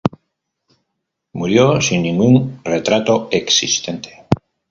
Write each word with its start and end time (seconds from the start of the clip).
Murió 1.33 1.79
sin 1.79 2.01
ningún 2.01 2.59
retrato 2.63 3.27
existente. 3.31 4.25